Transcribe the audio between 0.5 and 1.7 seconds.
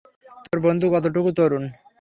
বন্ধু কতটুক তরুণ?